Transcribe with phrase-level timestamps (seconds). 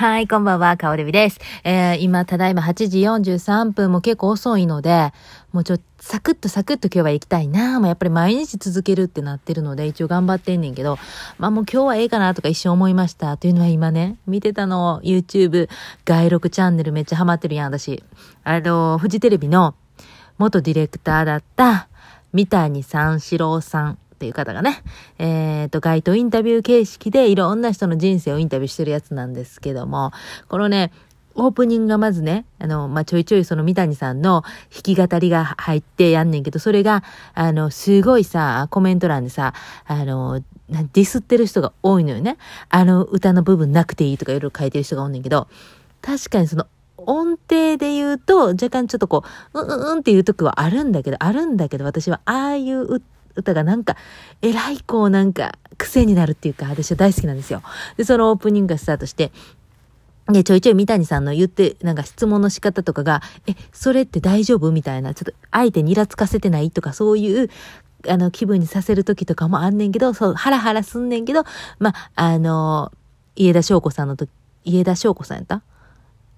[0.00, 1.38] はい、こんばんは、かおるびです。
[1.62, 5.12] えー、今、ただいま8時43分も結構遅いので、
[5.52, 10.98] もうちょ、サクッとサクッと今日は行きたいなもうやっぱり毎日続けるってなってるので、一応頑張ってんねんけど、
[11.36, 13.36] まあもう今日はええかなとか一瞬思いました。
[13.36, 15.68] というのは今ね、見てたの、YouTube、
[16.06, 18.02] 外録チャンネルめっちゃハマってるやん、私。
[18.42, 19.74] あの、フジテレビの
[20.38, 21.88] 元ディレクターだった、
[22.32, 23.98] 三谷三四郎さん。
[24.20, 24.82] っていう方がね、
[25.18, 30.12] えっ、ー、と、街頭インタビュー形式でいろんな人の人生をインタビューしてるやつなんですけども、
[30.48, 30.92] このね、
[31.36, 37.02] オープニングがまずね、あの、まあ、ちょいちょいその三谷さんの弾き語りが入ってやんねんけど、それが、
[37.32, 39.54] あの、すごいさ、コメント欄でさ、
[39.86, 42.36] あの、ディスってる人が多いのよね。
[42.68, 45.48] あの歌の部分なくていいとかいろいろ書いてる人が多いねんけど、
[46.02, 46.66] 確かにその
[46.98, 49.24] 音程で言うと、若干ちょっとこ
[49.54, 53.04] う、うんうんっていう時はあるんだけど、あるんだけど、私はああいう歌
[53.36, 53.96] 歌がなんか、
[54.42, 57.62] えらいこうなんか癖になるっていうか、私は大好きなんですよ。
[57.96, 59.32] で、そのオープニングがスタートして、
[60.28, 67.50] で、ちょいちょい三谷さんの言って、なんか質問の仕方とかが、え、それって大丈夫みたいな、ちょっと相手にイラつかせてないとか、そういう、
[68.08, 71.44] あの、気分にさせる時とかもあんねんけど、そう、ハラハラすんねんけど、
[71.78, 72.92] まあ、の、
[73.34, 74.30] 家田翔子さんの時、
[74.64, 75.62] 家田翔子さんやった？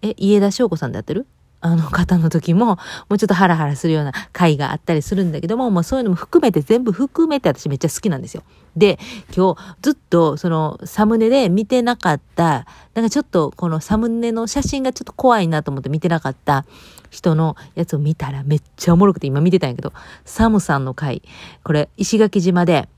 [0.00, 1.26] え、家田翔子さんでやってる？
[1.62, 2.78] あの方の時も、も
[3.10, 8.42] うちょっとハラハラするような回があったりするんだけども、もうそういうのも含めて、全部含めて私めっちゃ好きなんですよ。
[8.76, 8.98] で、
[9.34, 16.64] 今日ずっとそのサムネで見てなかった、なんかちょっとこのサムネの写真がちょっと怖いなと思って見てなかった
[17.10, 19.92] 人のやつを見たらめっちゃおもろくて今見てたんやけど、
[20.24, 21.22] サムさんの回、
[21.62, 22.88] これ石垣島で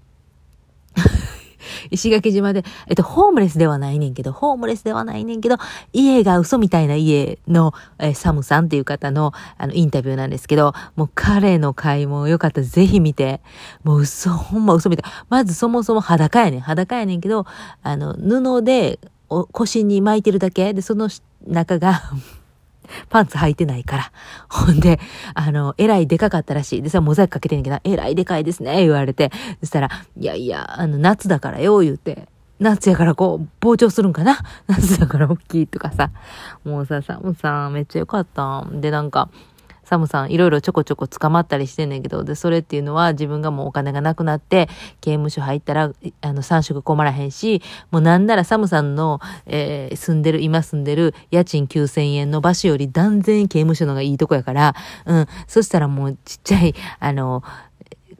[1.90, 5.56] 石垣島で、えっと、ホームレスではないねんけど、ホームレスではないねんけど、
[5.92, 13.40] 家が嘘みたいな家の、えー、サムさんっていう方の、あの、インタビューなんですけど、もう彼の回もよかったらぜひ見て、
[13.82, 15.12] もう嘘、ほんま嘘みたい。
[15.28, 16.60] まずそもそも裸やねん。
[16.60, 17.46] 裸やねんけど、
[17.82, 21.08] あの、布で、腰に巻いてるだけで、その
[21.46, 22.02] 中が
[23.08, 24.12] パンツ履いてないから。
[24.48, 25.00] ほんで、
[25.34, 26.82] あの、えらいでかかったらしい。
[26.82, 29.30] でさ、モザイクかけてんけど、えらいでかいですね、言われて。
[29.60, 32.28] そしたら、いやいや、あの、夏だからよ、言うて。
[32.60, 34.38] 夏やからこう、膨張するんかな？
[34.68, 36.10] 夏だから大きいとかさ。
[36.64, 38.64] もうさ、さ、もうさめっちゃよかった。
[38.70, 39.28] で、なんか、
[39.84, 44.68] サムさんいろいろちょこちょこ捕まったりしてんねんけど、で、それっていうのは自分がもうお金がなくなって、
[45.00, 54.74] 刑務所入ったら、あの、3食困らへんし、もうなんならサムさんの、えー、住んでる、今住んでる家賃9000円の場所より断然刑務所の方がいいとこやから、
[55.06, 57.42] うん、そしたらもうちっちゃい、あの、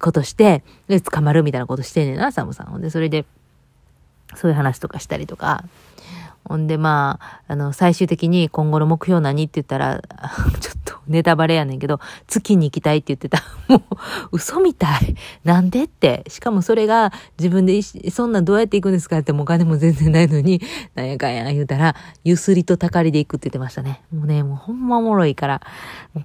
[0.01, 2.67] ことして、で、捕まるみたいなことしてんねんな、サムさん。
[2.67, 3.25] ほんで、それで、
[4.35, 5.65] そういう話とかしたりとか、
[6.45, 10.03] ほんでまあ、あの、最終的に今後の目標何って言ったら、
[10.61, 13.43] ちょっとネタバレやねんけど、月に行きたいって言ってた。
[13.69, 13.81] もう、
[14.33, 15.15] 嘘みたい。
[15.45, 16.25] なんでって。
[16.29, 20.61] しかもそれが自分で、そんなんどうやって行くんですかってもうお金も全然ないのに、
[20.95, 21.95] なんやかんや言うたら、
[22.25, 24.03] ゆすりとたかりで行くって言ってましたね。
[24.13, 25.61] もうね、もうほんまおもろいから、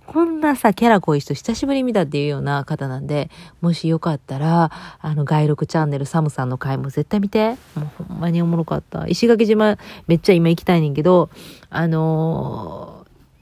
[0.06, 3.30] こんなさ、キャラ濃い人久しぶり見たっていうような方なんで、
[3.62, 7.58] もしよかったら、あの、外録チャンネルサムさんの回も絶対見て。
[7.76, 9.08] もうほんまにおもろかった。
[9.08, 11.30] 石垣島、めっちゃ今行きたいねんけど、
[11.70, 12.99] あのー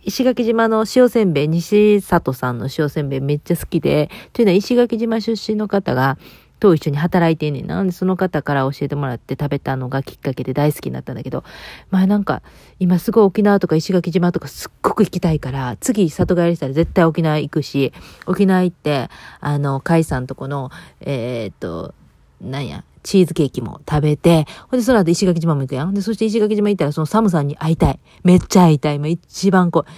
[0.07, 6.17] 石垣島の塩せんべい、西里さんの塩せんべいめっちゃ好きで、というのは石垣島出身の方が、
[6.61, 7.83] と一緒に働いてんねんな。
[7.83, 11.43] んで、その方から教えてもらって食べたのがきっかけで大好きになったんだけど、
[11.91, 12.41] まあなんか、
[12.79, 17.91] 今すごい沖縄とか石垣島とかすっごく行きたいから、次里帰りしたら絶対沖縄行くし、
[18.27, 19.09] 沖縄行って、
[19.41, 21.93] あの、海さんとこの、えー、っと、
[22.39, 25.93] なんや、チーズケーキも食べて、ほんで、その後石垣島も行くやん。
[25.93, 27.99] で、そして石垣島行ったらそのサムさんに会いたい。
[28.25, 28.99] めっちゃ会いたい。
[28.99, 29.91] まあ、一番こう、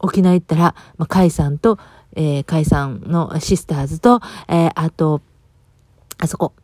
[0.00, 1.78] 沖縄行ったら、まあ、カイさんと、
[2.16, 5.22] えー、カイさんのシスターズと、えー、あと、
[6.18, 6.54] あそこ、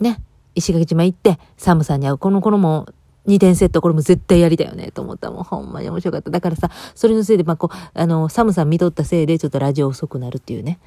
[0.00, 0.20] ね、
[0.56, 2.18] 石垣島行って、サムさんに会う。
[2.18, 2.88] この頃も、
[3.26, 5.44] 2点セット、これも絶対やりたいよね、と思ったもん。
[5.44, 6.30] ほんまに面白かった。
[6.30, 10.78] だからさ、それのせいで、まあ、こう、あの、寒さ見とったせいで、ちょっとラジオ遅くなるっていうね。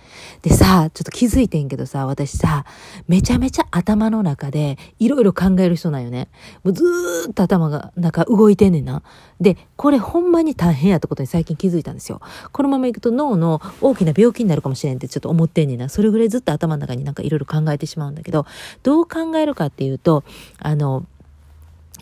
[0.42, 2.66] でさ、ちょっと気づいてんけどさ、私さ、
[3.08, 6.28] めちゃめちゃ頭の中で、いろいろ考える人なんよね。
[6.64, 9.02] もうずーっと頭が、なんか動いてんねんな。
[9.40, 12.22] で、これほんまに大変やってことに最近気づいたんですよ。
[12.52, 15.90] このままいくと脳の大きな病気になるかもしれんってちょっと思ってんねんな。
[15.90, 18.46] それぐらいずっと頭の中になんかいろいろ考えてしまうんだけど、
[18.84, 20.24] どう考えるかっていうと、
[20.60, 21.06] あの、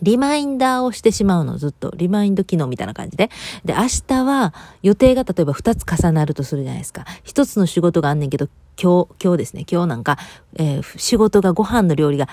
[0.04, 1.92] リマインダーをしてしまうの、ずっと。
[1.96, 3.30] リマインド機能みたいな感じで。
[3.64, 4.52] で、明日は
[4.82, 7.06] 予定が例えば2つ重なるとするじゃないですか。
[7.24, 8.48] 1つの仕事があんねんけど、
[8.80, 10.18] 今日、今日ですね、今日なんか、
[10.56, 12.28] えー、仕事がご飯の料理が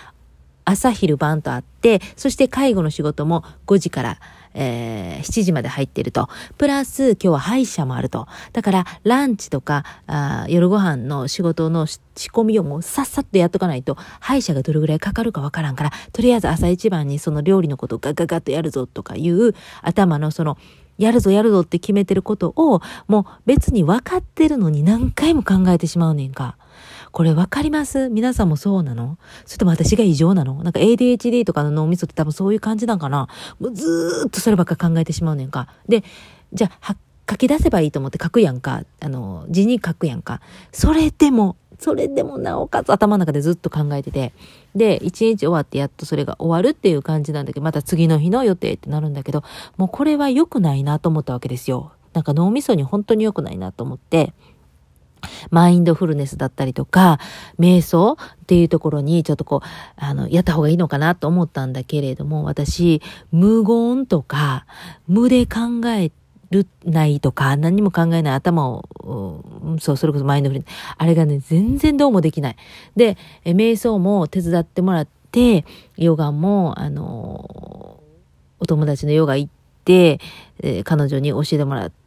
[0.65, 4.19] 朝昼晩とあって、そして介護の仕事も5時から、
[4.53, 6.30] えー、7時まで入ってると。
[6.57, 8.27] プラス、今日は歯医者もあると。
[8.53, 20.57] だから、ランチとか、あ夜ご飯の仕事の仕込みをもうさっさっとやっとかないと、歯医者がどれぐらいかかるかわからんから、とりあえず朝一番にその料理のことをガガガッとやるぞとかいう頭のその、
[20.97, 26.57] やるぞやるぞって決めてることを、もう別に分かってるのに何回も考えてしまうねんか。
[27.12, 28.10] これ分かります？
[28.10, 29.18] 皆さんもそうなの？
[29.46, 30.63] それとも私が異常なの？
[30.63, 33.28] なんか ADHD とかの脳みそって多分そういう感じなんかな？
[33.60, 35.68] もうずーっとそればっか考えてしまうねんか。
[35.90, 36.04] で、
[36.54, 36.96] じゃあ、
[37.30, 38.84] 書き出せばいいと思って書くやんか？
[39.02, 40.42] あの、字に書くやんか？
[40.72, 44.34] それでも、それでもなおかつ頭の中でずっと考えてて。
[44.75, 49.44] で、一日終わってやっとそれが終わるっていう感じなんだけど、また次の日の予定ってなるんだけど、
[49.78, 51.92] もうこれは良くないなと思ったわけですよ。
[52.14, 54.34] なんか脳みそに本当に良くないなと思って、
[55.50, 57.19] マインドフルネスだったりとか、
[57.59, 63.01] 瞑想っていうところにちょっとこう、あの、やった方がいいのかなと思ったんだけれども、私、
[63.31, 64.65] 無言とか、
[65.07, 66.12] 無で考え
[66.51, 69.44] るないとか、何も考えない頭を、
[69.79, 70.69] そう、それこそマインドフルネス。
[70.97, 72.56] あれがね、全然どうもできない。
[72.95, 75.65] で、瞑想も手伝ってもらって、
[75.97, 78.00] ヨガも、あの、
[78.59, 79.51] お友達のヨガ行っ
[79.85, 80.19] て、
[80.62, 82.00] えー、彼女に教えてもらって、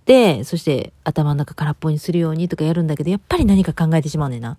[0.44, 4.58] そして頭の中空っぽにするようにとかやるんだけど、やっぱり何か考えてしまうねんな。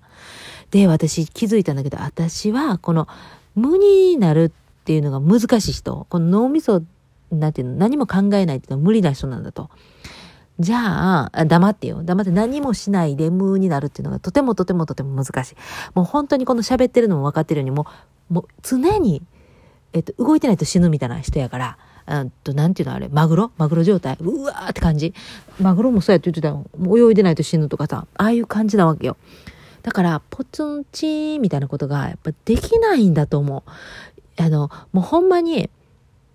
[0.72, 3.08] で、私気づいたんだけど、私はこの
[3.56, 6.82] 無になるっていうのが難しい人、この脳みそ、
[7.32, 9.70] なんていうの、何も考えないっていうのは無理な人なんだと。
[10.60, 12.02] じゃあ、黙ってよ。
[12.04, 15.56] 黙って何もしないで無になるっていうのがとてもとてもとても難しい。
[15.94, 17.88] もう本当にこの喋ってるのも分かってるように、も
[18.32, 19.22] う、もう常に、
[19.94, 21.78] えっと、動いてないと死ぬみたいな人やから、
[22.44, 23.52] と、なんていうのあれ、マグロ？
[23.58, 24.18] マグロ状態？
[24.20, 25.14] うわーって感じ。
[25.60, 26.66] マグロもそうやって言ってたの。
[26.98, 29.18] 泳いでないと死ぬとかさ、ああいう感じなわけよ。
[29.82, 34.42] だから、ポツンチーみたいなことがやっぱできないんだと思う。
[34.42, 35.70] あの、もうほんまに、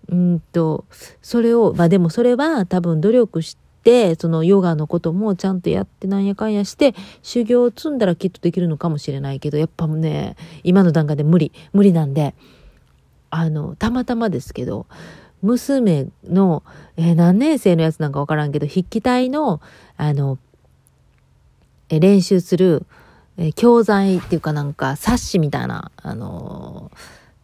[0.09, 0.85] うんと、
[1.21, 12.35] それを、まあでもそれは多分努力して、そのヨガのこともちゃんとやってなんやかんやして、修行を積んだらきっとできるのかもしれないけど、やっぱね、今の段階で無理、無理なんで、
[13.29, 14.87] あの、たまたまですけど、
[15.41, 16.63] 娘の、
[16.97, 19.61] えー、何年生のやつなんかわからんけど、筆記体の、
[19.97, 20.37] あの、
[21.89, 22.85] えー、練習する、
[23.37, 26.91] えー、教材っていうかなんか冊子みたいな、あの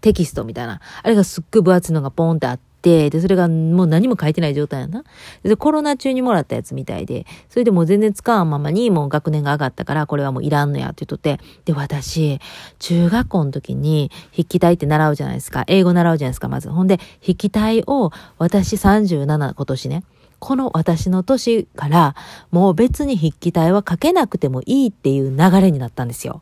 [0.01, 5.03] テキストみたいな、あれがすっごい分厚いのがポンってあってて、で、それがもう何も書いてない状態やな。
[5.43, 12.39] で、コロナ中にもらったやつみたいで、それでもう全然使わんままにもう学年が上がったから、これはもういらんのやって言っとって、で、私、
[12.79, 15.65] 中学校の時に筆記体って習うじゃないですか。
[15.67, 16.69] 英語習うじゃないですか、まず。
[16.69, 20.03] ほんで、筆記体を私37今年ね、
[20.39, 22.15] この私の年から
[22.51, 26.41] もう別に筆記体は書けなくてもいいっていう流れになったんですよ。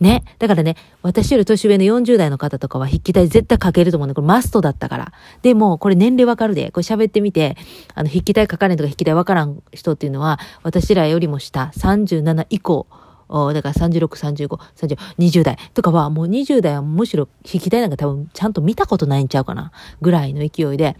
[0.00, 0.24] ね。
[0.38, 4.14] だからね、私より年上の40代の方とかは筆記体絶対書けると思うね。
[4.14, 5.12] これマストだったから。
[5.42, 6.70] でも、これ年齢わかるで。
[6.70, 7.56] これ喋ってみて、
[7.94, 12.86] あの、筆記体書かれんとか筆記体わからん人っていうのは、私らよりも下、37以降、
[13.28, 20.96] だから36、35、30、20代とかはもう20代はむしろ筆記体なんか多分ちゃんと見たことないんちゃうかなぐらいの勢いで、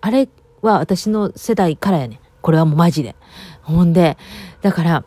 [0.00, 0.28] あれ
[0.60, 3.16] は私の世代からやねこれはもうマジで。
[3.62, 4.18] ほんで、
[4.60, 5.04] だから、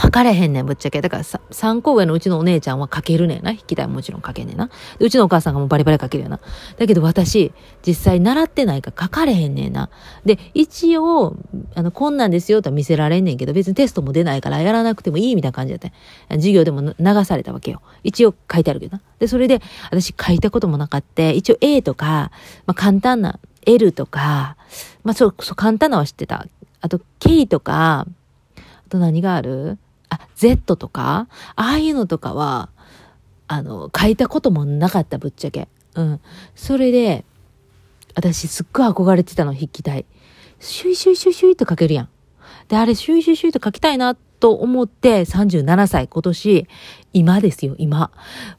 [0.00, 1.00] 書かれへんねん、ぶっちゃけ。
[1.00, 3.50] だからさ、3個上のうちのお姉ちゃんは書けるねんな。
[3.50, 4.70] 引きたいもちろん書けんねんな。
[5.00, 6.40] うちのお母さんがもうバリバリ書けるよな。
[6.78, 7.52] だけど私、
[7.84, 9.90] 実際習ってないから書かれへんねんな。
[10.24, 11.36] で、一応、
[11.74, 16.34] あの、こんなんですよとは見せられんねんけど、別にテストも出ないからやらなくてもいいみたいな感じだった。
[16.34, 17.82] 授業でも流されたわけよ。
[18.04, 19.02] 一応書いてあるけどな。
[19.18, 19.60] で、それで、
[19.90, 21.30] 私書いたこともなかった。
[21.30, 22.30] 一応 A とか、
[22.66, 24.56] まあ簡単な L とか、
[25.02, 26.46] まあそう、そう簡単なは知ってた。
[26.80, 28.06] あと K とか、
[28.56, 29.78] あと何がある？
[30.10, 32.70] あ、Z とか、ああいうのとかは、
[33.46, 35.68] あの、書いたこともなかった、ぶっちゃけ。
[35.94, 36.20] うん。
[36.54, 37.24] それで、
[38.14, 40.04] 私すっごい憧れてたの、筆記体。
[40.60, 42.08] シュイシュイシュイシュイと書けるやん。
[42.68, 46.68] で、あれ、シュイシュイシュイと書きたいなと思って37歳、今年、
[47.12, 48.10] 今ですよ、今。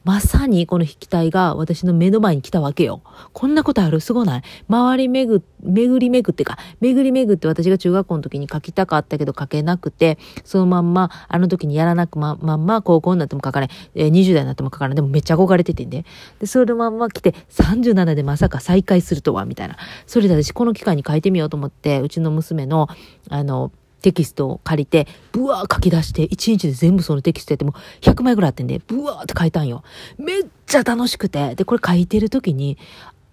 [0.03, 3.01] まさにこの引き体が私の目の前に来たわけよ。
[3.31, 4.01] こんなことある？
[4.01, 4.41] すごない？
[4.67, 14.95] 周りめぐ、巡り巡ってか、巡り巡って私が中学校の時に書きたかったけど書けなくて、そのまんま、あの時にやらなくま、まんま高校になっても書かない、えー、20代になっても書かない。
[14.95, 16.03] でもめっちゃ憧れててんで。
[16.39, 19.77] で、そのまんま来て、37でまさか再会するとは、みたいな。
[20.07, 22.87] それで私この機会に書いてみようと思って、うちの娘の、
[23.29, 29.83] あの、テキストを借りて、ブワー書き出して、1日で全部そのテキストやっても100枚ぐらいあってんで、ブワーって書いたんよ。
[30.17, 31.55] めっちゃ楽しくて。
[31.55, 32.77] で、これ書いてる時に、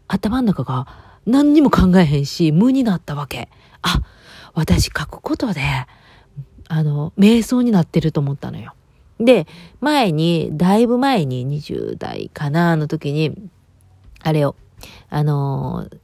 [0.08, 0.86] 頭の中が
[1.26, 3.48] 何にも考えへんし、無になったわけ。
[3.82, 4.02] あ、
[4.54, 5.60] 私書くことで、
[6.68, 8.74] あの、瞑想になってると思ったのよ。
[9.18, 9.46] で、
[9.80, 13.34] 前に、だいぶ前に20代かな、の時に、
[14.22, 14.56] あれを、
[15.08, 15.98] あのー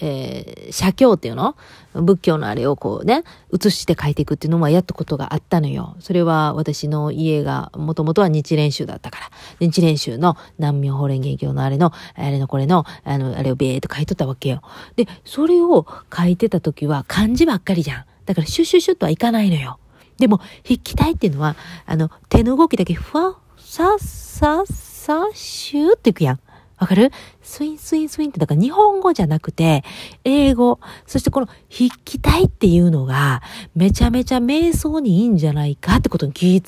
[0.00, 1.56] えー、写経っていうの？
[1.94, 5.96] 仏教のあれをこうね、写して書いていくっていうのもやったことがあったのよ。
[6.00, 9.30] それは私の家がもともとは日蓮宗だったから。
[9.60, 14.60] 日蓮宗の南明法蓮華経のあれの、あれのこれの、あの、あれをベーっと書いとったわけよ。
[14.96, 18.04] で、それを書いてた時は漢字ばっかりじゃん。
[18.26, 19.78] だからシュッシュッシュッとはいかないのよ。
[20.18, 26.40] でも、筆記体っていうのは、あの、手の動きだけふわ、さ、さ、さ、シューっていくやん。
[26.78, 27.10] わかる？
[27.42, 29.82] スインスインスインって、だから日本語じゃなくて、
[30.24, 33.42] 英語、そしてこの筆記体っていうのが、
[33.74, 36.62] めちゃめちゃ瞑想にいいんじゃないかってことに気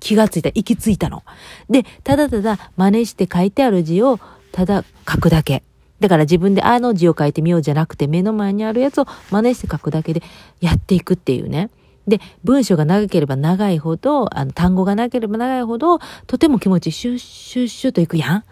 [0.00, 1.22] 気がついた、行き着いたの。
[1.70, 4.20] で、ただただ真似して書いてある字を、
[4.52, 5.62] ただ書くだけ。
[6.00, 10.22] だから自分であの字を書いてみようじゃなくて、目の前にあるやつを真似して書くだけで
[10.60, 11.70] やっていくっていうね。
[12.06, 18.44] で、文章が長ければ長いほど、あの、単語が長ければ長いほど、とても気持ちシュッシュッシュッといくやん。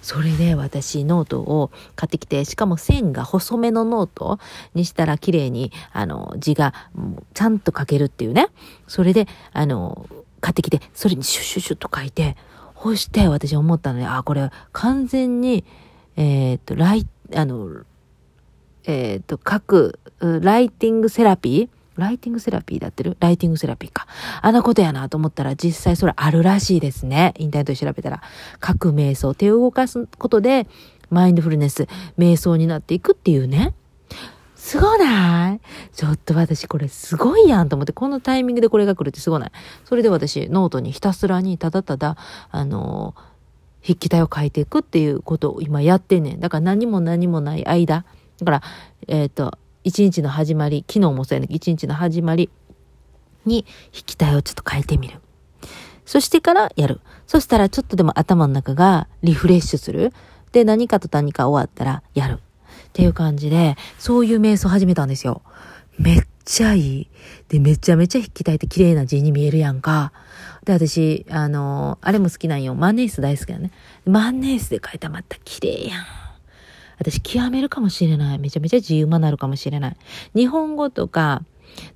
[0.00, 4.38] それで私ノートを買ってきて、しかも線が細めのノート
[4.74, 6.72] にしたら綺麗に、あの、字が
[7.34, 8.46] ちゃんと書けるっていうね。
[8.86, 10.08] それで、あの、
[10.40, 12.36] 買ってきて、それにシュッシュッシュッと書いて、
[12.80, 15.64] そして私思ったので、あ、これ完全に、
[16.16, 17.82] えっ、と、ライ、あの、
[18.84, 23.16] えっ、と、書く、ライティングセラピーライティングセラピーだってる？
[23.20, 24.06] ライティングセラピーか。
[24.40, 27.34] あんなことやなと思ったら実際それあるらしいですね。
[27.38, 28.22] インターネットで調べたら。
[28.64, 30.66] 書く瞑想、手を動かすことで、
[31.10, 33.74] マインドフルネス、瞑想になっていくっていうね。
[34.54, 35.60] すごない？
[35.92, 39.52] ちょっと私これすごいやんと思って、このタイミングでこれが来るってすごない？
[39.84, 42.16] それで私ノートにひたすらにただただ、
[42.50, 43.14] あの
[43.82, 46.40] 筆記体を書いていくっていうことを今やってんねん。
[46.40, 48.04] だから何も何もない間。
[48.38, 48.62] だから、
[49.08, 52.50] えっ、ー、と、一日の始まり、昨日もそうやね、一日の始まり
[53.46, 55.20] に筆記体をちょっと書いてみる。
[56.04, 57.00] そしてからやる。
[57.26, 60.12] そしたらちょっとでも頭の中がリフレッシュする。
[60.52, 62.34] で、何かと何か終わったらやる。
[62.34, 65.42] っていう感じで、そういう瞑想始めたんですよ。
[65.98, 67.08] めっちゃいい。
[67.48, 70.12] で、めちゃめちゃ引き体って綺麗な字に見えるやんか。
[70.64, 72.74] で、私、あのあれも好きなんよ。
[72.74, 73.70] 万年筆大好きだね。
[74.04, 76.19] 万年筆で書いたまた綺麗やん。
[77.00, 78.38] 私極めるかもしれない。
[78.38, 79.96] めちゃめちゃ自由になるかもしれない。
[80.34, 81.42] 日本語とか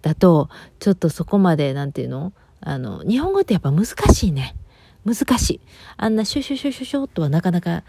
[0.02, 0.48] だと、
[0.80, 2.32] ちょっとそこまで、なんていうの？
[2.60, 4.56] あの、日本語ってやっぱ難しいね。
[5.04, 5.60] 難しい。
[5.98, 7.84] あんなシュシュシュシュシュとはなかなか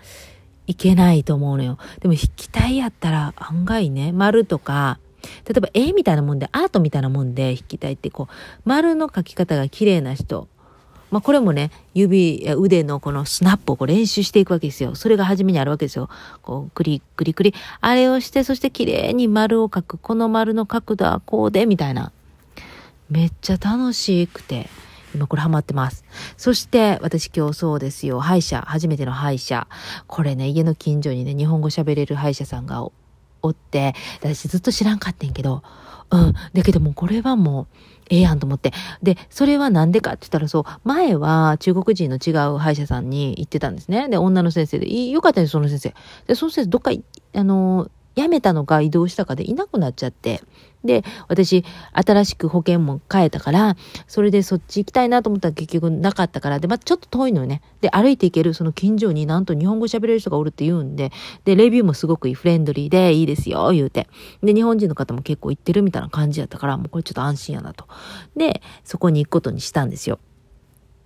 [0.68, 1.78] いけないと思うのよ。
[2.02, 5.00] でも筆記体やったら案外ね、丸とか、
[5.48, 8.34] 例えば絵みたいなもんで、アートみたいなもんで筆記体ってこう、
[8.66, 10.50] 丸の書き方が綺麗な人
[11.16, 14.96] まあ、これもね、指や腕のこのスナップをこう練習していくわけですよ。
[14.96, 16.10] それが初めにあるわけですよ。
[16.42, 17.54] こう、クリクリクリ。
[17.80, 19.98] あれをして、そして綺麗に丸を描く。
[19.98, 22.12] この丸の角度はこうで、みたいな。
[23.10, 24.68] めっちゃ楽しくて。
[25.14, 26.04] 今これハマってます。
[26.36, 28.20] そして私今日そうですよ。
[28.20, 29.70] 歯医者、初めての歯医者。
[30.08, 32.92] これね、家の近所にね、日本語喋れる歯医者さんがお
[33.52, 35.64] って、私ずっと知らんかってんけど、
[36.12, 36.34] うん。
[36.54, 37.78] だけどもこれはもう、
[38.10, 38.72] ええやんと思って。
[39.02, 44.10] で、それはなんでかって言ったらそう、前は中国人の違う歯医者さんに行ってたんですね。
[44.10, 45.94] で、女の先生で、良かったです、その先生。
[46.28, 50.42] で、その先生、どっか、あの、辞めたのか移動したかでいなくなっちゃって。
[50.86, 53.76] で、私、新しく保険も変えたから、
[54.08, 57.62] それでそっち行きたいなと思ったら結局なかったから、で、まあ、ちょっと遠いのよね。
[57.82, 61.12] で、歩いて行けるその近所になんと日本語喋れる人がおるって言うんで、
[61.44, 64.08] で、レビューもすごくいい、フレンドリーでいいですよ、言うて。
[64.44, 67.88] で、日本人の方も結構行ってるみたいな感じやったから、もうこれちょっと安心やなと。
[68.38, 70.20] で、そこに行くことにしたんですよ。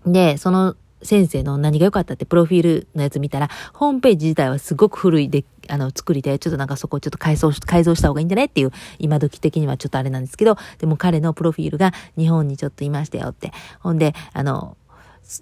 [0.06, 13.51] で、その先生の何が良かったってプロフィールのやつ見たら、ホームページ自体はすごく古いで、あの、作りで、ちょっとなんかそこちょっと改装し、改造した方がいいんじゃないっていう、今時的にはちょっとあれなんですけど、でも彼のプロフィールが日本にちょっといましたよって。
[13.79, 14.77] ほんで、あの、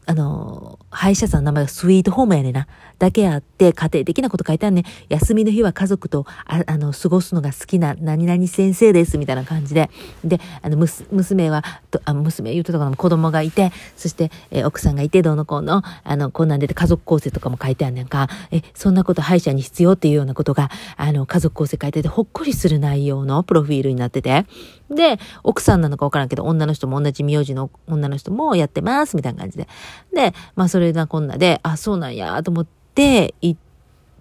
[0.05, 2.67] あの、歯医者さんの名前がスイートホームやねな。
[2.99, 4.83] だけあって、家庭的なこと書いてあるね。
[5.07, 9.89] 休みの日は家族と、ああの、過ごすのが好きな何々先生です、みたいな感じで。
[10.25, 10.77] で、あの、
[11.11, 18.27] 娘は、とあ娘言うとたかな子供がいて、そして、え奥さんがいて、どうのこうの、あの、こんなんでて家族構成とかも書いてあんねんか。
[18.51, 24.45] え、そんなこと歯医者に必要っていうようなことが、あの、家族構成書いてて、ほっこりする内容のプロフィールになってて。
[24.89, 29.67] で、奥さんなのかわからんけど、女の人も同じ名字の女の人もやってます、みたいな感じで。
[30.13, 33.59] で、まあそれがこんなで、あ、そうなんや、と思って行っ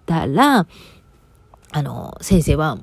[0.05, 0.67] たら、
[1.71, 2.79] あの、先生は、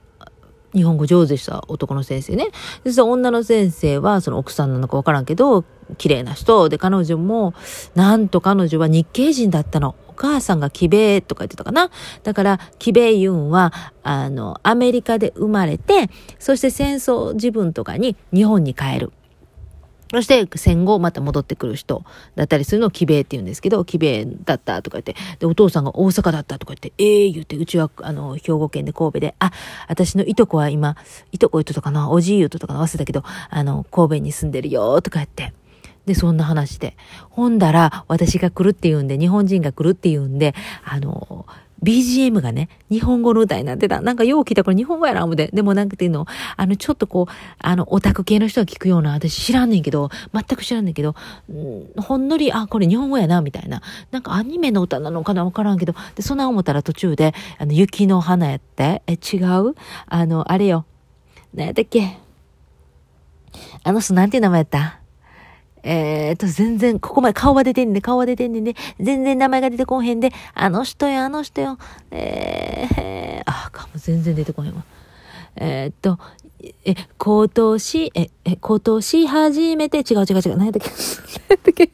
[0.74, 2.48] 日本語上手でした男の先生ね。
[2.90, 5.64] その女の先生は、その奥さんなのかわからんけど、
[5.98, 7.54] 綺麗な人で、彼女も、
[7.94, 9.94] なんと彼女は日系人だったの。
[10.08, 11.90] お母さんがキベとか言ってたかな。
[12.22, 19.12] だから、キベユンは、あの、アメリカで生まれて、そして戦争自分とかに日本に帰る。
[20.14, 22.04] そして戦後また戻ってくる人
[22.36, 29.50] だったりするのを奇米って言うんですけど、奇米だったとか言って、で、お父さんが大阪だったとか言って、ええー、言って、うちは、あの、兵庫県で神戸で、あ、
[29.88, 30.96] 私のいとこは今、
[31.32, 35.52] いとこ言っとったかな、おじい言っとったかな、忘れたけど、あの、神戸に住んでるよ、とか言って。
[36.06, 36.96] で、そんな話で。
[37.30, 40.54] ほんだら、私が来るって言うんで、日本人が来るって言うんで、
[40.84, 41.46] あの、
[41.84, 44.00] BGM がね、日本語の歌になってた。
[44.00, 45.50] なんかよう聞いたこれ日本語やな、思で。
[45.52, 46.26] でもなんかっていうの、
[46.56, 51.10] あの、ちょっとこう、あの、オタク系の人が聞くような、私知らんねんけど、全く知らんねんけど、
[51.50, 53.82] んほんのり、あ、これ日本語やな、みたいな。
[54.10, 59.74] なんかアニメの歌なのかなわからんけど、で、そんな思ったら途中で、あの、雪の花やって、え、違う？
[60.06, 60.86] あの、あれよ。
[61.54, 62.18] 何やったっけ？
[63.84, 65.03] あの人なんていう名前やった？
[65.86, 71.78] えー、っと、全然、ここまで顔は出てんねん、顔は出てんねんで、全然名前が出てこんへんで、あの人よ、あの人よ、
[72.10, 74.82] えー、あ、かも全然出てこへんわ。
[75.56, 76.18] えー、っと、
[76.86, 80.90] え、今年、え、え、今年初めて、違う違う違う、何やったっけ？
[81.48, 81.90] 何やったっけ？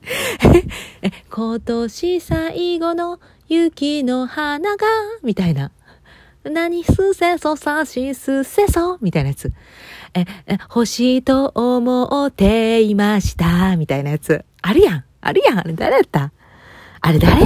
[1.03, 3.19] え、今年最後の
[3.49, 4.87] 雪の花が、
[5.25, 5.73] みたいな。
[6.43, 9.53] 何すせそさしすせそみたいなやつ。
[10.15, 14.45] え、え、欲しいと思っていました、みたいなやつ。
[14.63, 15.05] あるやん。
[15.21, 15.59] あるやん。
[15.59, 16.33] あれ誰やった？
[17.01, 17.37] あれ誰？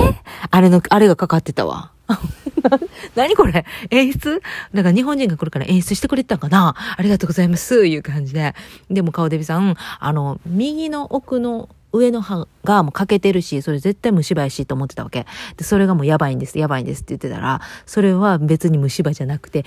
[0.50, 1.92] あれの、あれがかかってたわ。
[3.14, 3.64] 何これ？
[3.90, 4.42] 演出？
[4.72, 6.74] だから日本人が来るから演出してくれてたんかな？
[6.96, 7.86] ありがとうございます。
[7.86, 8.54] いう感じで。
[8.90, 15.26] でも顔デビさん、あの、右の奥の上の歯がもう欠けてるし、それ絶対虫歯やしと思ってたわけ。
[15.56, 19.64] で、それがもうやばいんです、やばいんですって言ってたら、それは別に虫歯じゃなくて、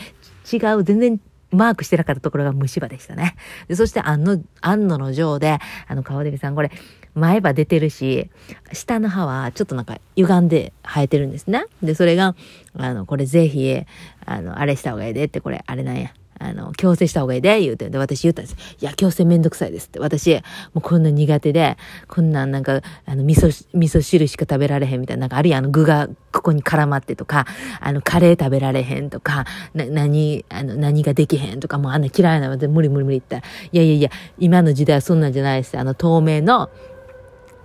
[0.51, 3.35] 違う、全然マークしてなかったところが虫歯でしたね。
[3.67, 6.71] で、そして安野、安野の上で、あの、川出さんこれ、
[7.15, 8.29] 前歯出てるし、
[8.73, 11.65] 下の歯はちょっとなんか歪んで生えてるんですね。
[11.81, 12.35] で、それが、
[12.77, 13.81] あの、これぜひ、
[14.25, 16.13] あの、あれした方がええでって、これ、あれなんや。
[16.39, 17.89] あの、強制した方がいいで、言うて。
[17.89, 18.55] で、私言ったんです。
[18.79, 19.99] いや、強制めんどくさいですって。
[19.99, 20.41] 私、も
[20.75, 21.77] うこんな苦手で、
[22.07, 27.45] こんなんなんか、あの、味噌、味噌汁しか食べられへんみたいな、なんかあるいはあの、具がここに絡まってとか、
[27.79, 35.77] あの、カレー食べられへんとか、な、何、あの、何ができへんとか、もうあんな嫌いなので、無理無理無理って言ったら、いやいやいや、今の時代はそんなんじゃないです。
[35.77, 36.69] あの、透明の、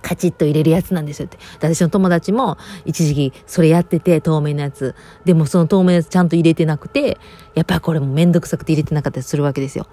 [0.03, 1.39] カチッと入れるやつなんですよって。
[1.59, 4.93] 私の友達も一時期それやってて、透明なやつ。
[5.25, 7.17] でもその透明なやつちゃんと入れてなくて、
[7.55, 9.87] やっぱこれもめんどくさくて入れてなかったりするわけですよ。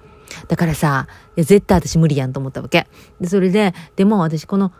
[0.48, 2.86] だからさ、いや絶対私無理やんと思ったわけ。
[3.20, 4.72] で、それで、でも私この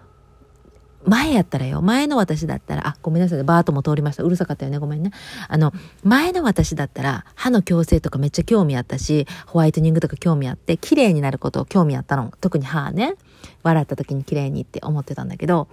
[1.06, 4.22] 前やったらよ、前の私だったら、あ、ごめんなさい、バートも通りました。
[4.22, 5.12] うるさかったよね、ごめんね。
[5.48, 5.72] あの、
[6.04, 12.32] 前の私だったら、歯の矯正とかめっちゃ興味あったし、ホワイトニングとか興味あって、綺麗になることを興味あったの。
[12.40, 13.14] 特に歯ね。
[13.62, 15.68] 笑った時に綺麗にって思ってたんだけど、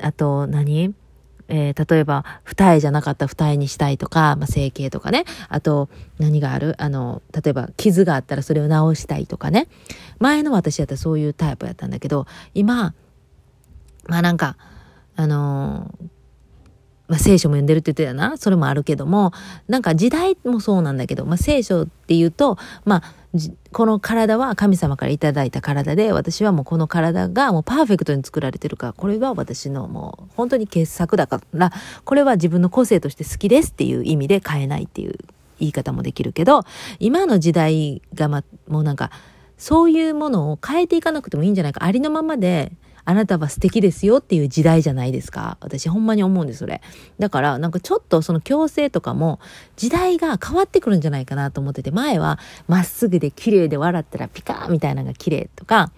[0.00, 0.92] あと何、
[1.48, 5.24] えー、例えば、二重じゃなかった二重にしたいとか、まあ、整形とかね。
[5.48, 6.74] あと、何がある？
[6.78, 9.68] あの、例えば、傷があったらそれを直したいとかね。
[10.18, 12.94] 前の私やったらそういうタイプやったんだけど、今、
[14.12, 14.58] まあなんか、
[15.16, 16.04] あのー、
[17.08, 18.36] まあ、聖書も読んでるって言ってたな。
[18.36, 19.32] それもあるけども、
[19.68, 23.02] なんか時代もそうなんだけど、まあ、聖書っていうと、まあ、
[23.72, 31.72] この体は神様からいただいた体で、私はもうこの体がもうパーフェクトに作られてるから、これが私のもう本当に傑作だから、
[32.04, 35.14] これは自分の個性として好きですっていう意味で変えないっていう
[35.58, 36.64] 言い方もできるけど、
[36.98, 39.10] 今の時代がま、もうなんか、
[39.56, 41.84] そういうものを変えていかなくてもいいんじゃないか。
[41.84, 42.72] ありのままで、
[43.04, 45.56] あなたは素敵ですよっていう時代じゃないですか。
[45.60, 46.80] 私ほんまに思うんです、それ。
[47.18, 49.40] だから、なんかちょっとその強制とかも
[49.76, 52.38] 時代が変わってくるんじゃないかなと思ってて、前は
[52.68, 55.90] まっすぐで綺麗で笑ったらピカーみたいなのが綺麗とか、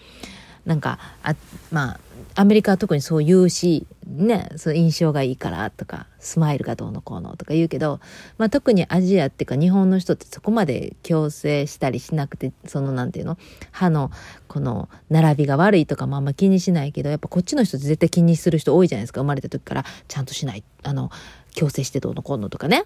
[0.65, 1.35] なんか、あ、
[1.71, 2.01] まあ、
[2.37, 8.01] アメリカは特にそう言うし、ね、その印象がいいからとか、スマイルがどうのこうのとか言うけど、
[8.39, 13.39] まあ特にアジアっていうか日本の人ってそこまで矯正したりしなくて、そのなんていうの、
[13.71, 14.11] 歯の
[14.49, 19.21] この並びが悪いとかもあんま気にしないけど、やっぱこっちの人って絶対気にする人多いじゃないですか。
[19.21, 21.11] 生まれた時からちゃんとしない、あの、
[21.55, 22.85] 矯正してどうのこうのとかね。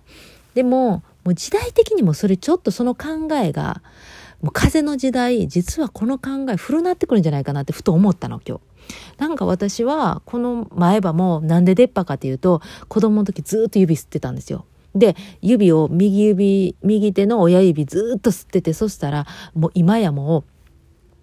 [0.54, 3.82] でも、もう時代的にもそれちょっとその考えが、
[4.42, 8.62] もう風の時代、実はこの考え古なってくるんじゃないかなってふと思ったの、今日。
[9.18, 14.64] なんか私は、この前歯もなんで出っ歯かっていうと、子供の時ずっと指吸ってたんですよ。
[14.94, 20.44] で、指を右指、右手の親指ずっと吸ってて、そしたら、もう今やも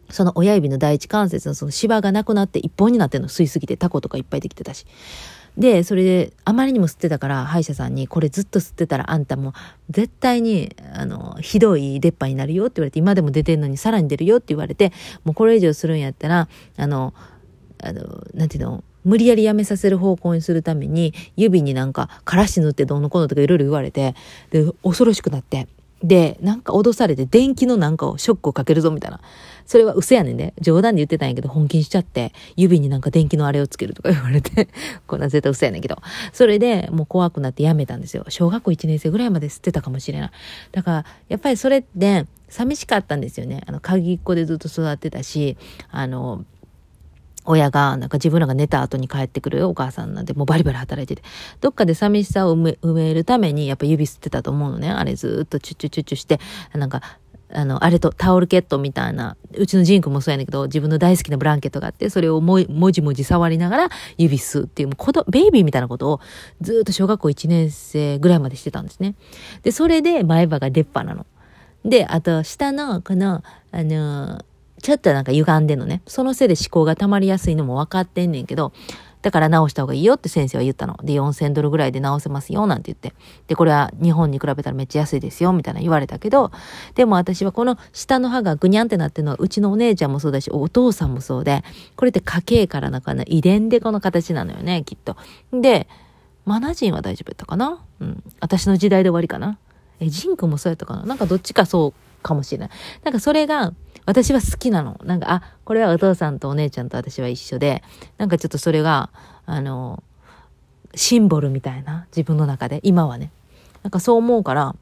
[0.09, 4.85] う、その親指の第一関節のその芝がなくなって一本になってるの吸いすぎてタコとかいっぱいできてたし。
[5.57, 9.53] で、それで、あまりにも吸ってたから、歯医者さんに、これずっと吸ってたら、あんたも、
[9.89, 14.91] 絶対に、あの、ひどい出っ歯になるよって言われて、今でも出てんのにさらに出るよって言われて、
[15.23, 17.13] もうこれ以上するんやったら、あの、
[17.81, 24.15] あの、なんていうの、無理やりやめさせる方向にするために、指になんか、からし塗ってどうのこうのとかいろいろ言われて、
[24.49, 25.67] で、恐ろしくなって。
[26.03, 29.21] で、なんか脅されて電気のなんかをショックをかけるぞみたいな。
[29.65, 30.53] それは嘘やねんで、ね。
[30.61, 34.69] 冗談で言ってたんやけど、本気にしちゃって、指になんか電気のあれをつけるとか言われて、
[35.07, 35.97] こんな絶対嘘やねんけど。
[36.33, 38.25] それでもう怖くなってやめたんですよ。
[38.29, 40.31] 小学校1年生ぐらいまで吸ってたかもしれない。
[40.71, 43.63] だから、やっぱりそれって、寂しかったんですよね。
[43.65, 45.57] あの、鍵っ子でずっと育ってたし、
[45.91, 46.45] あの、
[47.45, 51.27] 親が、なんか自分らが寝た後に帰ってくるお母さんなんてもうバリバリ働いてて、
[51.61, 54.89] どっかで寂しさを埋め埋めるためにやっぱ指吸ってたと思うのね。
[54.89, 56.39] あれずっとチュッチュチュッチュして、
[56.73, 57.01] なんか、
[57.51, 66.19] あの、あれとタオルケットみたいな、うちのジンクもそうやねんけど、自分の大好きなブランケットがあって、それをももじもじ触りながら指吸うっていう、もう子供、ベイビーみたいなことを
[66.61, 69.15] ずっと小学校1年生ぐらいまでしてたんですね。
[69.63, 71.25] で、それで前歯が出っ歯なの。
[71.83, 74.43] で、あと、下の、この、あの
[74.81, 76.03] ちょっとなんか歪んでんのね。
[76.05, 78.71] そのせいで思考が溜まりやすいのも分かってんねんけど、
[79.25, 80.99] だから直した方がいいよって先生は言ったの。
[81.01, 83.15] で、4000ドルぐらいで直せますよ、なんて言って。
[83.47, 86.51] で、これは日本に比べたらめっちゃ安いですよ、みたいな言われたけど、
[86.93, 91.63] でも私はこの下の歯がぐにゃんってなってるのは、うちのお姉ちゃんもそうだし、お父さんもそうで、
[91.95, 95.17] これって家系からのかな、遺伝でこの形なのよね、きっと。
[95.51, 95.87] で、
[96.45, 97.79] マナジンは大丈夫やったかな？
[97.99, 98.23] うん。
[98.39, 99.57] 私の時代で終わりかな？
[99.99, 101.03] え、ジンクもそうやったかな？
[101.03, 102.69] なんかどっちかそうかもしれない。
[103.03, 103.73] なんかそれが、
[104.05, 104.99] 私は好きなの。
[105.03, 107.83] なんか、あ、これはお父さんとお姉ちゃんと私は一緒で、
[108.17, 109.09] なんかちょっとそれが、
[109.45, 110.03] あの、
[110.95, 113.31] シンボルみたいな、自分の中で、今はね。
[113.83, 114.75] なんかそう思うから、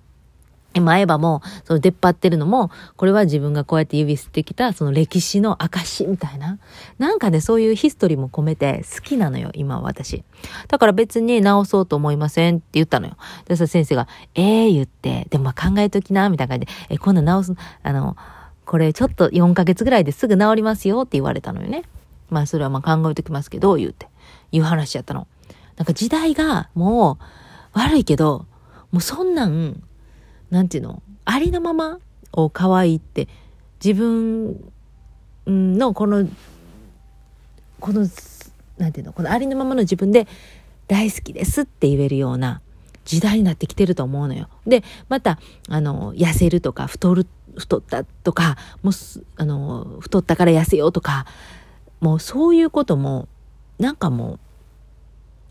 [0.82, 6.58] 前歯も、その出っ張ってるのも、これは自分がこうやって指吸ってきた、その歴史の証みたいな。
[6.98, 10.24] なんかね、そういうヒストリーも込めて好きなのよ、今私。
[10.68, 13.18] だから別に直そうと思いませんって言ったのよ。
[13.46, 18.18] で、さ、先生が、ええー、言って、でも考えときな、みたいな感じで、え、今度直す、あの、
[18.74, 21.84] これちょっと4ヶ月ぐらいですぐ治りますよって言われたのよね。
[22.32, 24.08] まあそれはまあ考えときますけど、言うて、
[24.52, 25.28] いう話やったの。
[25.78, 27.20] なんか時代がも
[27.76, 28.48] う悪いけど、
[28.92, 29.84] もうそんなん、
[30.50, 32.00] なんていうの、ありのまま
[32.32, 33.28] を可愛いって
[33.86, 34.60] 自分
[35.46, 36.28] のこの、
[37.80, 38.08] この、
[38.80, 40.28] なんていうの、このありのままの自分で
[40.88, 42.64] 大好きですって言えるような
[43.06, 44.48] 時代になってきてると思うのよ。
[44.66, 45.38] で、また、
[45.70, 48.94] あの、痩せるとか太る太ったとか、もう、
[49.38, 51.26] あの、太ったから痩せようとか、
[52.00, 53.28] もうそういうことも、
[53.80, 54.40] なんかもう、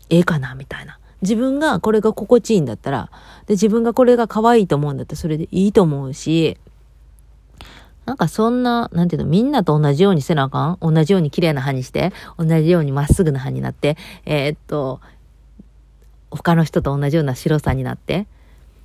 [0.09, 0.99] ええかな、みたいな。
[1.21, 3.09] 自分がこれが心地いいんだったら、
[3.47, 6.57] で、自分がこれが可愛いと思うんだったらそれでいいと思うし、
[8.05, 10.77] なんかそんな、なんていうの、みんなと同じようにせなあかん？
[10.81, 14.99] 同じように綺麗な歯にして、同じようにまっすぐな歯になって、えー、っと、
[16.29, 18.27] 他の人と同じような白さになって、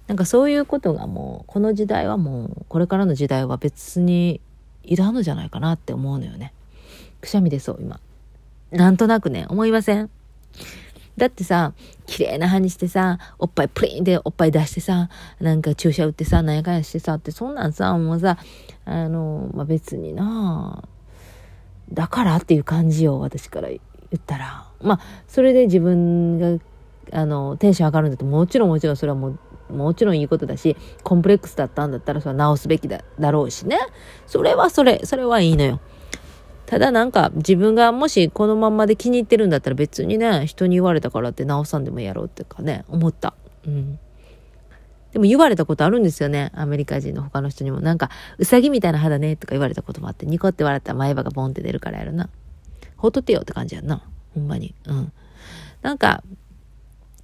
[0.09, 4.41] なんかそういうことがもう、この時代はもう、これからの時代は別に
[4.83, 6.53] いらんのじゃないかなって思うのよね。
[7.21, 8.01] くしゃみでそう、今。
[8.71, 10.11] なんとなくね、思いません？
[11.19, 11.73] だってさ、
[12.07, 18.39] 綺麗な歯にしてさ、おっぱいプリンでおっぱい出してさ、なんか注射打ってさ、なんやかんやしてさ、ってそんなんさ、もうさ、
[18.85, 20.85] あの、まあ、別にな
[21.93, 23.81] だからっていう感じよ、私から言
[24.17, 24.67] ったら。
[24.81, 26.63] まあ、それで自分が、
[27.13, 29.39] あの、テンション上がるんだと、もちろんもちろんそれはもう
[29.71, 33.79] もちろんいいことだし、コンプレックスだったんだったらそれは直すべきだだろうしね。
[34.27, 35.81] それはそれ、それはいいのよ。
[36.67, 43.35] ただなんか自分がもしこのまんまで気に入ってるんだったら別にね、人に言われたからって直さんでもやろうっていうかね、思った。
[43.67, 43.99] うん。
[45.13, 46.53] でも言われたことあるんですよね。
[46.55, 47.81] アメリカ人の他の人にも。
[47.81, 52.29] なんか、うさぎみたいな歯だねとか言われたこともあって、ニコって笑ったら前歯がボンって出るからやるな。
[52.99, 54.03] ほっとってよって感じやんな。
[54.35, 54.75] ほんまに。
[54.85, 55.13] うん。
[55.81, 56.23] なんか、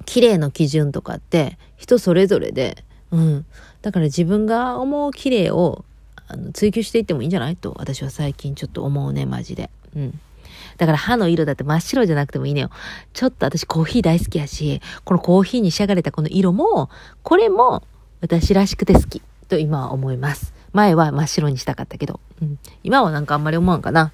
[0.05, 3.47] 綺麗の基準とかって人それぞれで、うん。
[3.83, 5.85] だから自分が思う綺麗を
[6.27, 9.71] あの追求していってもいいんじゃないと私は最近ちょっと思うね、マジで。
[9.95, 10.21] うん。
[10.77, 12.71] だから歯の色だって真っ白じゃなくてもいいのよ。
[13.13, 16.91] ちょっと私コーヒー大好きやし、このコーヒーに仕上がれたこの色も、
[17.23, 17.83] これも
[18.21, 20.53] 私らしくて好きと今は思います。
[20.73, 24.13] 前は真っ白にしたかったけど、うん、今はなんかあんまり思わんかな。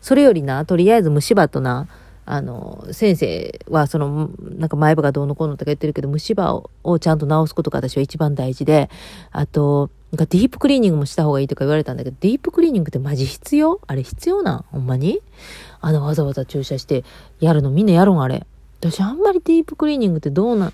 [0.00, 1.88] それよりな、とりあえず虫歯とな、
[2.26, 8.90] あの、先生はその、なんか前歯がどうのこうのとか言ってるけど、虫歯をちゃんと治すことが私は一番大事で、
[9.30, 13.80] あと、なんかディープクリーニングもした方がいいとか言われたんだけど、ディープクリーニングってマジ必要？
[13.86, 15.20] あれ必要なほんまに？
[15.80, 17.04] あの、わざわざ注射して
[17.40, 18.46] やるのみんなやるんあれ。
[18.80, 20.72] 私あんまりディープクリーニングってどうな、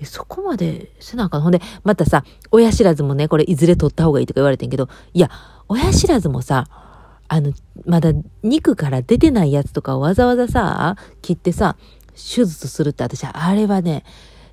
[0.00, 1.42] え、そこまでせなあかん。
[1.42, 5.30] ほんで、またさ、親知らずもね、これいずれ取った方がいいとか言われてんけど、いや、
[5.68, 6.66] 親知らずもさ、
[7.32, 7.54] あの、
[7.86, 11.76] まだ肉から出てないやつとかをわざわざさ、切ってさ、
[12.12, 14.04] 手術するって私、あれはね、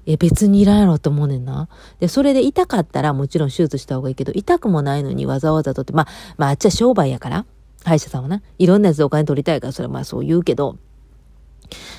[0.06, 1.68] え、別にいらんやろと思うねんな。
[2.00, 7.46] で、それで痛かったらもちろん手術した方がいいけど、痛くもないのにわざわざとって、まあ、まあ、あっちは商売やから、
[7.84, 10.78] 歯医者さんはな、いろんなやつでお金取りたいから、それはまあそう言うけど、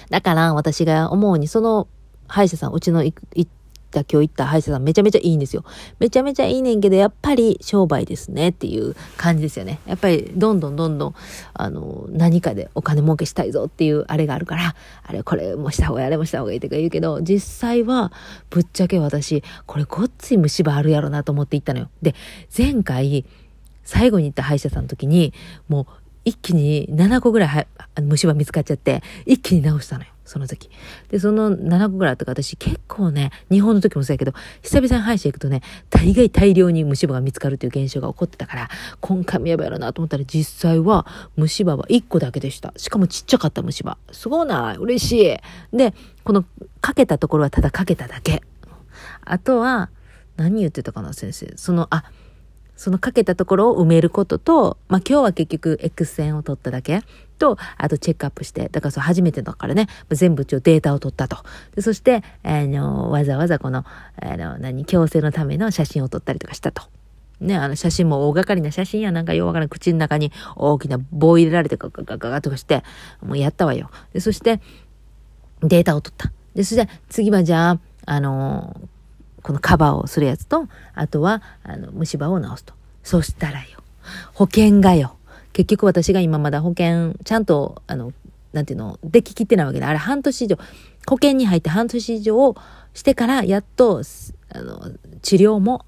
[0.09, 1.89] だから私が思うに、その
[2.27, 3.47] 歯医者さん、うちの行っ
[3.91, 5.65] た今日行った歯医者さんめちゃめちゃいいんですよ。
[5.99, 9.81] めちゃめちゃいいねんけど、やっぱり商売ですねっていう感じですよね。
[9.87, 11.15] やっぱりどんどんどんどん、
[11.55, 18.13] あの、何かでお金儲けしたいぞっていうあれがあるから、あれこれもした方がいい、あれもした方がいいとか言うけど、実際は
[18.49, 21.91] ぶっちゃけ私、これごっつい虫歯あるやろなと思って行ったのよ。
[22.03, 22.15] で、
[22.57, 23.25] 前回、
[23.85, 25.33] 最後に行った歯医者さんの時に、
[25.69, 25.87] もう
[26.25, 27.67] 一気に7個ぐらい
[28.03, 30.10] 虫歯見つかっちゃって、一気に治したのよ。
[30.31, 30.71] その時。
[31.09, 38.69] で、その7個ぐらいあったか私結構ね、日本の時もそうやけど、久々に歯医者行くとね、大概大量に虫歯が見つかるっていう現象が起こってたから、
[39.01, 41.05] 今回もやばいやろなと思ったら実際は
[41.37, 42.73] 虫歯は1個だけでした。
[42.77, 43.99] しかもちっちゃかった虫歯。
[44.13, 45.13] すごいな嬉し
[45.73, 45.77] い。
[45.77, 46.45] で、この
[46.81, 48.43] かけたところはただかけただけ。
[49.23, 49.91] あとは、
[50.37, 51.53] 何言ってたかな先生。
[51.57, 52.05] その、あ、
[52.77, 57.03] そのかけたところを埋めることと、まあ、今日は結局 X 線を取っただけ
[57.41, 61.39] と、あとチェックアップして、だからそう初めてだからね、全部一応データを取ったと。
[61.75, 63.85] でそして、あの、わざわざこの、
[64.23, 66.83] あの、何、矯正のための写真を撮ったりとかしたと。
[67.41, 72.85] ね、あの写真も大掛かりな写真やなんかようわからん口の中に大きな棒入れられてガガガガガとかして、
[73.23, 73.91] もうやったわよ。
[74.13, 74.61] で、そして
[75.63, 76.31] データを取った。
[76.55, 78.79] で、そして次はじゃあ、あの
[79.43, 82.75] このカバーをするやつと、あとは、あの、虫歯を治すと。
[83.03, 83.83] そしたらよ、
[84.35, 85.17] 保険がよ、
[85.53, 88.13] 結局私が今まだ保険、ちゃんと、あの、
[88.53, 90.57] なんていうの、でききってないわけで、あれ半年以上、
[91.09, 92.55] 保険に入って半年以上
[92.95, 94.03] してから、やっと、
[94.53, 94.91] あの、
[95.23, 95.85] 治療も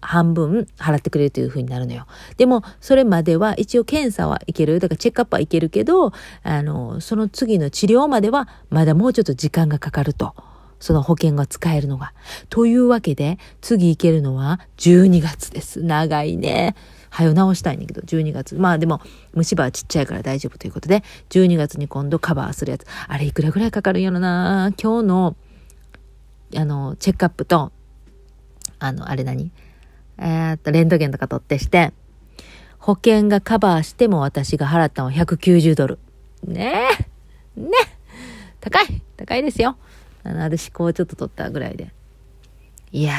[0.00, 2.06] 半分払ってくれるという風になるのよ。
[2.36, 4.80] でも、それまでは一応検査はいける。
[4.80, 6.12] だからチェックアップはいけるけど、
[6.42, 10.34] あの、その次の治療まではまだもうちょっと時間がかかると。
[10.80, 12.12] その保険が使えるのが。
[12.50, 15.80] というわけで、次行けるのは12月です。
[15.84, 16.74] 長いね。
[17.12, 18.54] はよ直したいんだけど、12月。
[18.54, 19.02] まあでも、
[19.34, 22.86] 虫歯はちっちゃいから大丈夫ということで、12月に今度カバーするやつ。
[23.06, 25.36] あれいくらぐらいかかるんやろな今日の、
[26.56, 27.70] あの、チェックアップと、
[28.78, 29.50] あの、あれ何？
[30.16, 31.92] えー、っと、レントゲンとか取ってして、
[32.78, 35.98] 保険がカバーしても私が払ったのは190ドル。
[36.44, 36.88] ね
[37.56, 37.60] え。
[37.60, 37.70] ね
[38.60, 39.76] 高い高いですよ。
[40.24, 41.92] あの、私こうちょっと取ったぐらいで。
[42.90, 43.12] いや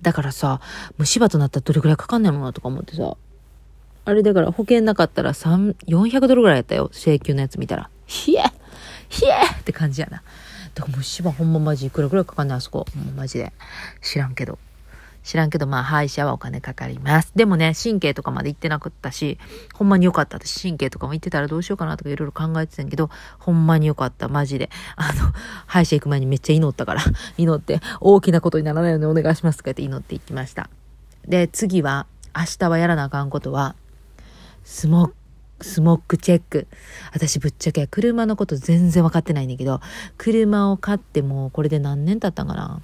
[0.00, 0.60] ー、だからさ、
[0.98, 3.16] 虫歯となったらどれくらいかかんないのなとか思ってさ。
[4.04, 6.90] あれだから保険なかったら3、400ドルぐらいやったよ。
[6.92, 7.88] 請求のやつ見たら。
[8.06, 8.42] ひえ
[9.08, 10.22] ひえって感じやな。
[10.74, 12.86] だから虫歯ほんまマジいくらぐらいかかんないあそこ。
[12.94, 13.52] もうマジで。
[14.02, 14.58] 知らんけど。
[15.22, 17.32] 知らんけど、まあ、歯医者はお金かかります。
[17.34, 19.38] でもね、神経とかまで行ってなかったし、
[19.72, 20.36] ほんまに良かった。
[20.36, 24.28] 私、神経とかも行ってたらどうしようかなとかいろいろ考えてたんやけど、ほんまに良かった。
[24.28, 24.68] マジで。
[24.96, 25.32] あの、
[25.66, 27.02] 歯医者行く前にめっちゃ祈ったから、
[27.38, 30.68] 祈って、大きなことにならないようにお願いしますとか言って祈っていきました。
[31.26, 33.76] で、次は、明日はやらなあかんことは、
[34.64, 35.12] スモッ
[35.60, 36.66] スモックチェック。
[37.12, 39.80] 私ぶっちゃけ車のこと全然分かってないんだけど、
[40.18, 42.82] 車を買ってもうこれで何年経ったんかな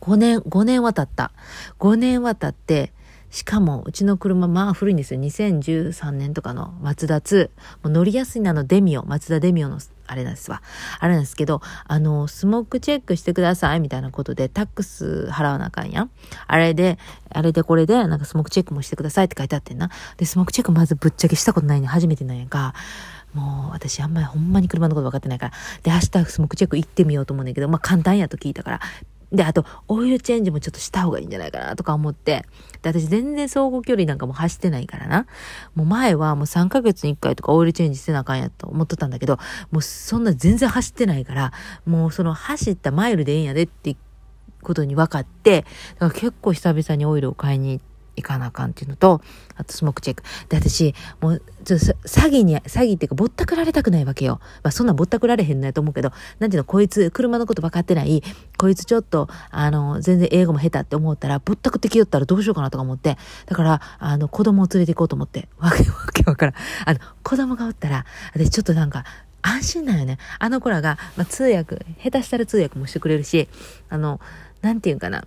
[0.00, 1.30] ？5年、5年は経った。
[1.78, 2.92] 5年は経って、
[3.30, 5.20] しかも、うちの車、まあ古いんですよ。
[5.20, 7.46] 2013年とかのマツダ2。
[7.46, 7.50] も
[7.84, 10.62] う乗りやすいなのデミオ、マツダデミオの、あれなんですわ。
[10.98, 16.10] あれなんですけど、あの、スモークチェックしてください、みたいなことで、タックス払わなあかんやん。
[16.46, 16.98] あれで、
[17.30, 19.90] あれでこれで、なんかスモークチェックもしてくださいって書いてあってんな。
[20.16, 22.74] で、スモークチェックまずぶっちゃけしたことないの初めてなんやんか。
[23.34, 25.52] もう私あんまりほんまに車のこと分かってないから。
[25.82, 28.80] で、明日スモークチェック行ってみようと思うんだけど、まあ簡単やと聞いたから、
[29.32, 32.44] で、あと、オイルチェンジもちょっとした方がいいんじゃないかなとか思って。
[32.82, 35.26] で、私全然走行距離なんかも走ってないからな。
[35.74, 39.38] もう前はもう3ヶ月に1回とかオイルチェンジせなあかんやと思っとったんだけど、
[39.70, 41.52] もうそんな全然走ってないから、
[41.86, 43.96] もうその走ったマイルでええんやでって
[44.62, 45.64] ことに分かって、
[45.98, 49.20] だから結構久々にオイルを買いに行って、いかなあかんっていうのと、
[49.56, 50.22] あとスモークチェック。
[50.48, 54.40] で、私、もう、ちょっと詐欺に、詐欺っていうか、ぼったくられたくないわけよ。
[54.62, 58.22] まあ、そんなぼったくられへんのやと思うけど、なんていうの、こいつ、車のこと分かってない、
[58.58, 66.54] こいつちょっと、あの、全然英語も下手って思ったら、ぼったくってきよったらどうしようかなとか思って、だから、あの、子供を連れて行こうと思って、わけわけわからん。
[66.86, 69.04] あの、子供がおったら、私ちょっとなんか、
[69.42, 70.18] 安心なんよね。
[70.38, 73.48] あの子らが、まあ、通訳、下手したら通訳もしてくれるし、
[73.88, 74.20] あの、
[74.62, 75.24] なんていうかな、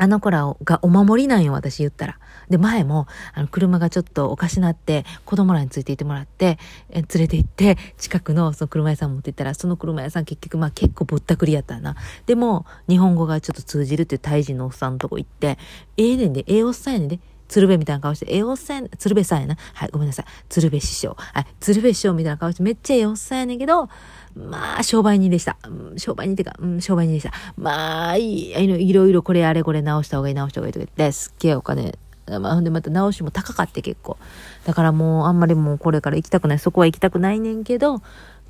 [0.00, 2.18] あの子らがお守りなんよ、私言ったら。
[2.48, 6.58] で、前も、あの、車がちょっとおかしなって、子供らについていてもらって、
[6.88, 11.96] え連れて行って、近くのその車屋さん持って行ったら、その車屋さん結局、まあ結構ぼったくりやったな。
[12.24, 15.58] でも、日本語がちょっと通じるっていうタイ人のおっさんのとこ行って、
[15.98, 19.56] ええー、ねんで、ええおっさんやねんで、鶴瓶みたいな顔して、ええおっさん鶴瓶さんやな。
[19.74, 20.24] はい、ごめんなさい。
[20.48, 21.14] 鶴瓶師匠。
[21.18, 23.90] はい、鶴瓶師匠みたいな顔して、めっちゃええおっさんやねんけど、
[24.36, 25.56] まあ、商売人でした。
[25.64, 27.32] うん、商売人ってか、うん、商売人でした。
[27.56, 34.16] まあ、いいろいろこれあれこれ直した方がいい、直した方がいいとか言って、すっげえお金、まあ、ほんでまた直しも高かって結構。
[34.64, 36.58] だからもう、あんまりもうこれから行きたくない。
[36.58, 38.00] そこは行きたくないねんけど、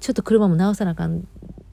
[0.00, 1.26] ちょっと車も直さなあかん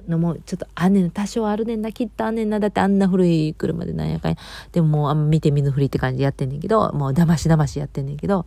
[0.08, 4.38] のもちょっとあんねん、多少あるねんな、きっとあんねんな、だってあんな古い車でなんやかんや。
[4.72, 8.46] でももうあんま見て見ぬふりって感じでやってんねんけど、もう騙し騙しやってんねんけど、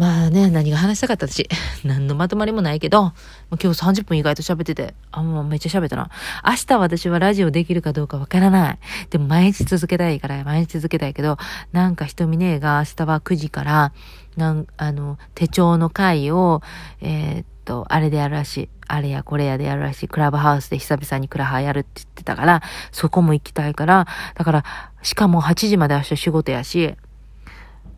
[0.00, 1.46] まあね、何が話したかったし、
[1.84, 3.12] 何のまとまりもないけど、
[3.50, 6.08] 今日30分意外と喋ってて、あ、もうめっちゃ喋ったな。
[6.42, 8.78] 明日私はラジオできるかどうかわからない。
[9.10, 11.36] でも毎日続けたいから、毎日続けたいけど、
[11.72, 13.92] なんか瞳ねえが明日は9時から、
[14.38, 16.62] なんあの、手帳の会を、
[17.02, 18.68] えー、っと、あれでやるらしい。
[18.88, 20.08] あれやこれやでやるらしい。
[20.08, 24.64] クラブハウスで久々にクラハやるって言ってたから、そこも行きたいから、だから、
[25.02, 26.96] しかも8時まで明日仕事やし、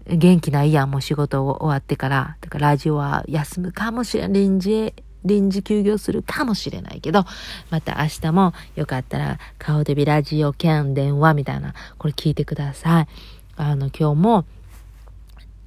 [0.06, 2.36] 元気ないやん、もう仕事終わってから。
[2.40, 4.32] だからラジオは休むかもしれん。
[4.32, 7.24] 臨時、臨時休業するかもしれないけど、
[7.70, 13.06] また明日もよかったら顔デビラジオ兼電話みたいな、これ聞いてください。
[13.56, 14.44] あの、今日も、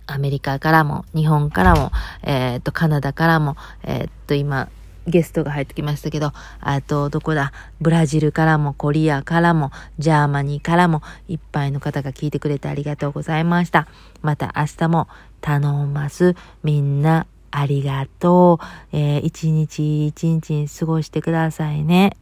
[0.07, 4.69] アメリカからも、日本からも、えー、っと、カナダからも、えー、っと、今、
[5.07, 13.87] ゲストが入ってきましたけど、あと、どこだ、ブラジルからも、 Korea からも、 Germany からも、いっぱいの方が聞いてくれてありがとうございました。
[14.21, 15.07] また明日も
[15.41, 16.35] 頼みます。
[16.63, 18.65] みんな、ありがとう。
[18.91, 22.17] えー、一日一日過ごしてくださいね。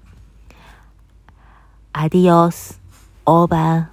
[1.93, 2.81] adiós。
[3.25, 3.92] over。